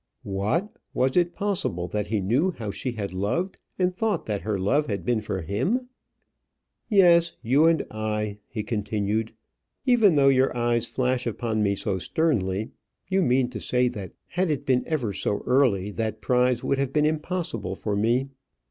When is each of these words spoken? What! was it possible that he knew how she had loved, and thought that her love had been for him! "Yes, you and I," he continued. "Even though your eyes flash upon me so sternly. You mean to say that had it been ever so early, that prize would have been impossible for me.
What! 0.23 0.77
was 0.95 1.15
it 1.15 1.35
possible 1.35 1.87
that 1.89 2.07
he 2.07 2.21
knew 2.21 2.49
how 2.53 2.71
she 2.71 2.93
had 2.93 3.13
loved, 3.13 3.59
and 3.77 3.95
thought 3.95 4.25
that 4.25 4.41
her 4.41 4.57
love 4.57 4.87
had 4.87 5.05
been 5.05 5.21
for 5.21 5.43
him! 5.43 5.89
"Yes, 6.89 7.33
you 7.43 7.67
and 7.67 7.85
I," 7.91 8.39
he 8.47 8.63
continued. 8.63 9.33
"Even 9.85 10.15
though 10.15 10.29
your 10.29 10.57
eyes 10.57 10.87
flash 10.87 11.27
upon 11.27 11.61
me 11.61 11.75
so 11.75 11.99
sternly. 11.99 12.71
You 13.09 13.21
mean 13.21 13.51
to 13.51 13.59
say 13.59 13.89
that 13.89 14.13
had 14.29 14.49
it 14.49 14.65
been 14.65 14.83
ever 14.87 15.13
so 15.13 15.43
early, 15.45 15.91
that 15.91 16.19
prize 16.19 16.63
would 16.63 16.79
have 16.79 16.91
been 16.91 17.05
impossible 17.05 17.75
for 17.75 17.95
me. 17.95 18.29